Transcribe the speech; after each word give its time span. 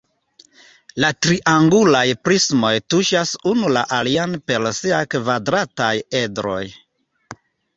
La 1.03 1.11
triangulaj 1.25 2.01
prismoj 2.29 2.71
tuŝas 2.93 3.35
unu 3.51 3.69
la 3.77 3.85
alian 4.01 4.35
per 4.49 4.67
siaj 4.79 5.03
kvadrataj 5.13 5.95
edroj. 6.23 6.61